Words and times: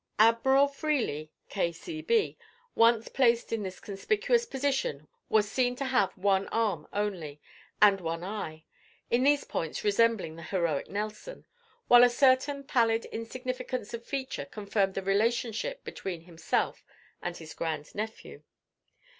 Admiral 0.17 0.67
Freely, 0.67 1.31
K.C.B., 1.49 2.35
once 2.73 3.07
placed 3.07 3.53
in 3.53 3.61
this 3.61 3.79
conspicuous 3.79 4.47
position, 4.47 5.07
was 5.29 5.47
seen 5.47 5.75
to 5.75 5.85
have 5.85 6.11
had 6.13 6.23
one 6.23 6.47
arm 6.47 6.87
only, 6.91 7.39
and 7.83 8.01
one 8.01 8.23
eye—in 8.23 9.23
these 9.23 9.43
points 9.43 9.83
resembling 9.83 10.35
the 10.37 10.41
heroic 10.41 10.89
Nelson—while 10.89 12.03
a 12.03 12.09
certain 12.09 12.63
pallid 12.63 13.05
insignificance 13.11 13.93
of 13.93 14.03
feature 14.03 14.45
confirmed 14.45 14.95
the 14.95 15.03
relationship 15.03 15.83
between 15.83 16.21
himself 16.21 16.83
and 17.21 17.37
his 17.37 17.53
grand 17.53 17.93
nephew. 17.93 18.41